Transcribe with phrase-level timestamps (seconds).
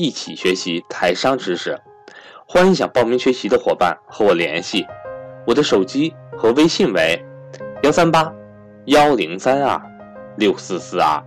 [0.00, 1.82] 一起学习台商知识，
[2.46, 4.86] 欢迎想报名学习的伙伴和我联系，
[5.44, 7.20] 我的手机和微信为
[7.82, 8.32] 幺三八
[8.86, 9.82] 幺零三二
[10.36, 11.20] 六四四二。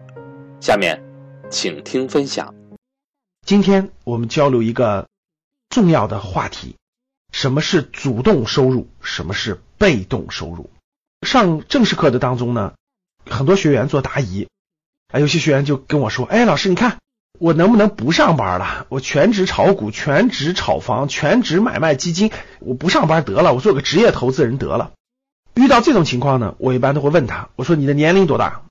[0.61, 1.03] 下面，
[1.49, 2.55] 请听分享。
[3.45, 5.09] 今天我们交流一个
[5.67, 6.77] 重要的话题：
[7.33, 8.87] 什么是主动收入？
[9.01, 10.69] 什么是被动收入？
[11.27, 12.75] 上正式课的当中呢，
[13.29, 14.47] 很多学员做答疑，
[15.11, 16.99] 啊，有些学员就跟我说：“哎，老师，你看。”
[17.41, 18.85] 我能不能不上班了？
[18.89, 24.91] 我全职炒股，全职炒房，全职买卖基金，我不上班得了，我做个职业投资人得了。
[25.55, 28.61] 遇到这种情况呢，我一般都会问他，我说你的年龄多大？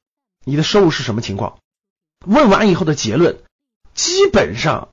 [0.44, 1.58] 你的收入是什么情况？
[2.24, 3.40] 问完以后的结论，
[3.92, 4.90] 基本上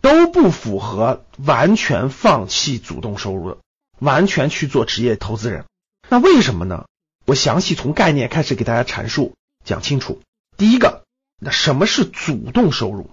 [0.00, 3.58] 都不符合完全放弃主动收入的，
[4.00, 5.64] 完全去做职业投资人。
[6.08, 6.86] 那为什么呢？
[7.24, 10.20] 我详细从概念开始给大家阐述，讲清楚。
[10.56, 11.01] 第一个。
[11.44, 13.10] 那什么是主动收入？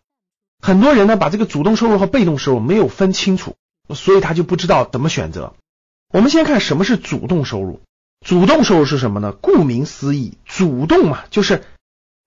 [0.62, 3.56] 很多人呢把这个主动收入和被动收入没有分清楚，
[3.96, 5.56] 所以他就不知道怎么选择。
[6.14, 7.82] 我们先看什么是主动收入。
[8.26, 9.32] 主动收入是什么呢？
[9.32, 11.64] 顾名思义，主动嘛，就是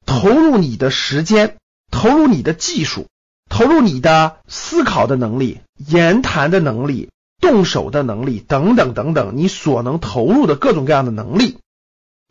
[0.07, 1.57] 投入你的时间，
[1.91, 3.07] 投入你的技术，
[3.51, 11.59] 投入你的思考的能力、言谈的能力、动手的能力等等等等，你所能投入的各种各样的能力，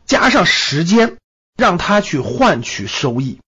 [0.04, 1.16] 加上时间，
[1.56, 3.38] 让他去换取收益。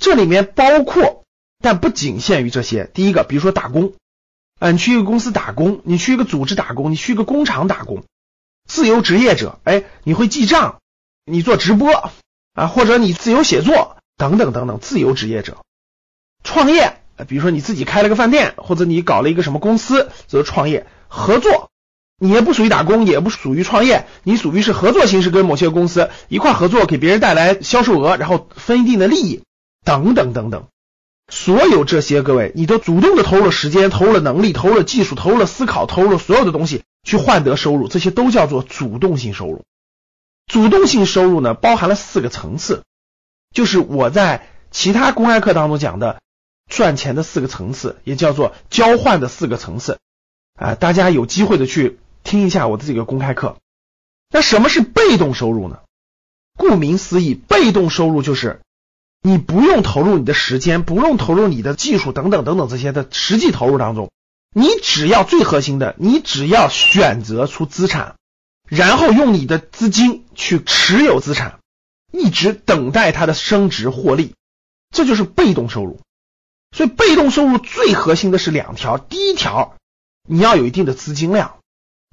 [0.00, 1.24] 这里面包括，
[1.62, 2.90] 但不仅限于这些。
[2.94, 3.94] 第一个，比如说打工，
[4.58, 8.04] 啊，你去一个公司打工，你去一个组织打工，你去一个工厂打工，
[8.68, 10.80] 自由职业者，哎，你会记账，
[11.24, 12.12] 你做直播
[12.52, 15.58] 啊，或者你自由写作等等等等，自由职业者，
[16.44, 21.70] 创业，比如说你自己开了个饭店，或者你搞了一个什么公司，则创业合作，
[22.18, 29.42] 你也不属于打工，也不属于创业，你属于是合作形式，跟某些公司一块合作，给别人带来销售额，然后分一定的利益。
[29.86, 30.66] 等等等等，
[31.28, 39.62] 所有这些各位，你都主动的投入了时间，投入了能力，投入了技术，投入了思考，投入了所有的东西去换得收入，这些都叫做主动性收入。
[40.46, 42.82] 主动性收入呢，包含了四个层次，
[43.54, 46.20] 就是我在其他公开课当中讲的
[46.68, 50.00] 赚钱的四个层次，也叫做交换的四个层次
[50.56, 50.74] 啊。
[50.74, 53.56] 大家有机会的去听一下我的这个公开课。
[54.30, 55.78] 那什么是被动收入呢？
[56.58, 58.60] 顾名思义，被动收入就是。
[59.26, 64.12] 你不用投入你的时间，不用投入你的技术等等等等这些的实际投入当中，
[64.54, 68.14] 你只要最核心的，你只要选择出资产，
[68.68, 71.58] 然后用你的资金去持有资产，
[72.12, 74.34] 一直等待它的升值获利，
[74.94, 75.98] 这就是被动收入。
[76.70, 79.74] 所以被动收入最核心的是两条，第一条，
[80.28, 81.56] 你要有一定的资金量。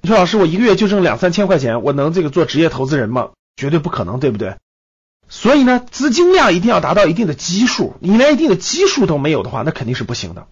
[0.02, 3.30] 你说老师，我一个月就挣两三千块钱，我能这个做职业投资人吗？
[3.54, 4.56] 绝对不可能，对不对？
[5.36, 10.46] 所以呢，资金量一定要达到一定的基数，你连一定的基数都没有的话，那肯定是不行的。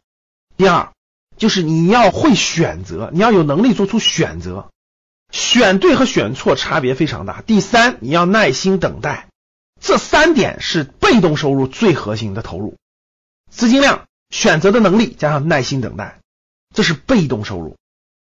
[0.56, 0.90] 第二，
[1.36, 4.70] 就是你要会选择，你要有能力做出选择，
[5.30, 7.42] 选对和选错差别非常大。
[7.42, 9.28] 第三，你要耐心等待，
[9.80, 12.74] 这三点是被动收入最核心的投入：
[13.52, 16.18] 资金量、选择的能力加上耐心等待，
[16.74, 17.76] 这是被动收入。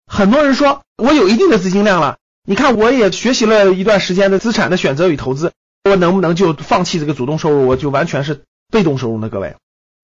[0.06, 5.54] 很多人说我有一定的资金量了，你看我也学习了一段时间的资产的选择与投资。
[5.92, 9.28] 我能不能就放弃这个主动收入，我就完全是被动收入呢？
[9.28, 9.58] 各位，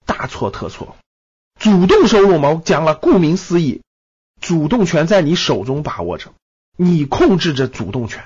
[0.05, 0.97] 大错特错。
[1.57, 3.81] 主动收入嘛，我讲了，顾名思义，
[4.41, 6.33] 主动权在你手中把握着，
[6.75, 8.25] 你控制着主动权。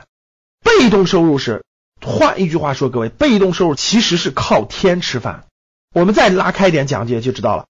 [0.64, 1.64] 被动收入是，
[2.04, 5.46] 换一句话说，各位，被动收入其实是靠天吃饭。
[5.94, 7.68] 我们再拉开一点讲解就知道了。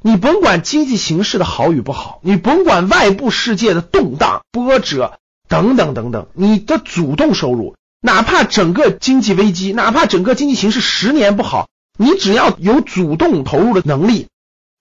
[0.00, 7.76] 你甭管经济形势的好与不好，你甭管外部世界的动荡波折等等等等，你的主动收入。
[8.04, 14.26] 哪怕整个经济危机，哪怕整个经济形势十年不好，你只要有主动投入的能力，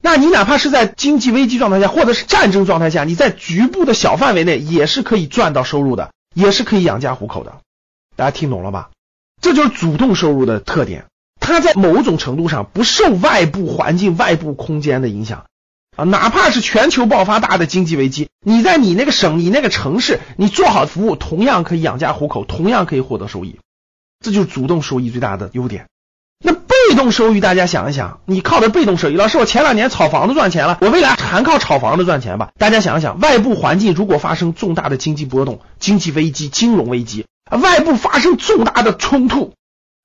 [0.02, 7.60] 那你哪怕是在经济危机状态下，或者是战争状态下，你在局部的小范围内也是可以赚到收入的，也是可以养家糊口的。
[8.16, 8.90] 大家听懂了吧？
[9.40, 11.06] 这就是主动收入的特点，
[11.40, 15.46] 它在某种程度上不受外部环境、外部空间的影响。
[16.06, 23.60] 哪怕是全球爆发大的经济危机，你在你那个省、你那个城市，你做好服务，同样可以养家糊口，同样可以获得收益，
[24.20, 25.88] 这就是主动收益最大的优点。
[26.44, 32.50] 那被动收益，大家想一想，你靠的被动收益，老师，我前两年炒房子赚钱了，我未来还靠炒房子赚钱吧？
[32.58, 39.54] 大家想一想，外部环境如果发生重大的经济波动、经济危机、金融危机，外部发生重大的冲突，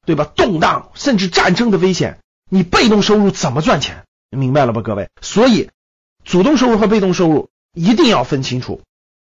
[0.05, 0.25] 对吧？
[0.37, 2.19] 动荡甚至战争的危险，
[2.51, 4.05] 你被动收入怎么赚钱？
[4.31, 5.09] 明白了吧，各位？
[5.23, 5.71] 所以，
[6.27, 8.83] 主动收入和被动收入一定要分清楚。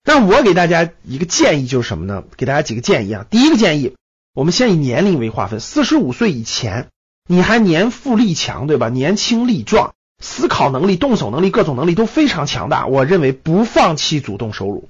[0.02, 2.24] 但我给大家一个建议就是什么呢？
[2.36, 3.24] 给大家几个建议啊。
[3.30, 3.94] 第一个建议，
[4.34, 6.88] 我们先以年龄为划分，四十五岁以前，
[7.28, 8.88] 你还年富力强，对吧？
[8.88, 12.86] 年轻力壮，思考能力、动手能力、各种能力都非常强大。
[12.86, 14.88] 我认为不放弃主动收入，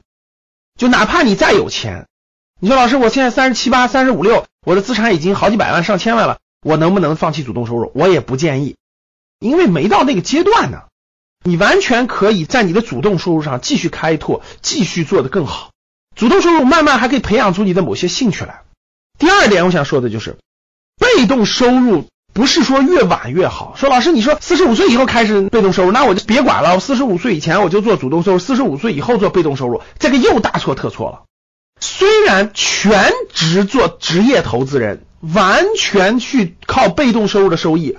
[0.78, 2.06] 就哪怕你再有钱，
[2.60, 7.90] 你说老师，我现在三十七八、三十五六，我的资产已经好几百万、上千万了，我能不能放弃主动收入？
[7.94, 8.76] 我也不建议，
[9.38, 10.84] 因为没到那个阶段呢。
[11.42, 15.70] 你完全可以在你的主动收入上继续开拓，继续做得更好。
[16.14, 18.60] 主动收入慢慢还可以培养出你的某些兴趣来。
[19.18, 20.36] 第二点，我想说的就是，
[20.98, 22.04] 被动收入
[22.34, 23.74] 不是说越晚越好。
[23.74, 26.74] 说老师，你说四十五岁以后开始被动收入，那我就别管了。
[26.74, 31.22] 我四十五岁以前我就做主动收入，四十五岁以后做被动收入，这个又大错特错了。
[31.80, 37.96] 虽然全职做职业投资人，完全去靠被动收入的收益，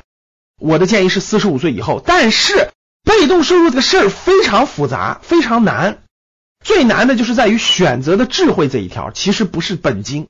[0.60, 2.70] 我的建议是四十五岁以后，但是。
[3.04, 6.00] 被动收入这个事儿非常复杂，非常难。
[6.64, 10.28] 最难的就是在于选择的智慧这一条，其实不是本金，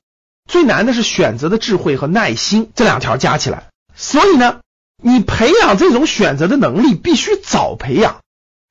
[0.50, 3.68] 最难的是选择的智慧和耐心这两条加起来。
[3.94, 4.60] 所以呢，
[5.02, 8.20] 你培养这种选择的能力必须早培养。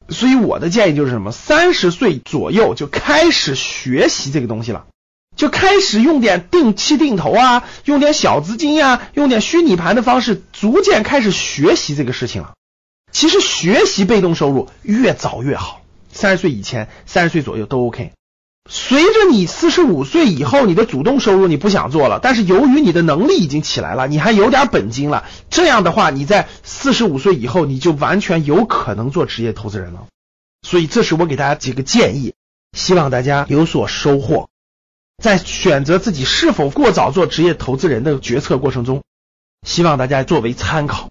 [0.10, 1.32] 所以我的建议就是什么？
[1.32, 4.88] 三十岁左右就开始学习这个东西了，
[5.38, 12.54] 就开始用点定期定投啊，用点小资金呀，用点虚拟盘的方式，逐渐开始学习这个事情了。
[13.12, 15.82] 其实学习被动收入越早越好，
[16.12, 18.14] 三十岁以前、三十岁左右都 OK。
[18.70, 30.08] 随着你四十五岁以后，你的主动收入你不想做了，但是由于你的能力已经起来了，你还有点本金了，这样的话，你在四十五岁以后，你就完全有可能做职业投资人了。
[30.62, 32.36] 所以，这是我给大家几个建议，
[32.78, 34.48] 希望大家有所收获。
[35.22, 39.04] 在选择自己是否过早做职业投资人的决策过程中，
[39.68, 41.10] 希望大家作为参考。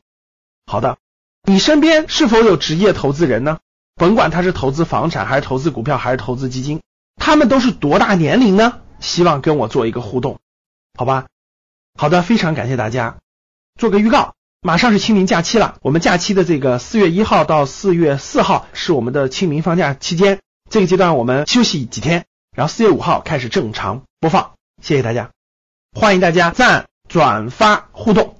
[0.66, 0.96] 好的。
[1.42, 3.58] 你身边是否有职业投资人呢？
[3.96, 6.80] 甭管他是投资房产，还是投资股票，还是投资基金，
[7.16, 8.80] 他们都是多大年龄呢？
[9.00, 10.38] 希望跟我做一个互动，
[10.96, 11.26] 好吧？
[11.98, 13.16] 好的，非常感谢大家。
[13.78, 15.76] 做个预告，马上是清明假期了。
[15.82, 20.40] 我们假期的这个四月一号到四月四号是我们的清明放假期间，
[20.70, 24.52] 这个阶段我们休息几天，然后四月五号开始正常播放。
[24.82, 25.30] 谢谢大家，
[25.94, 28.39] 欢迎大家赞、转发、互动。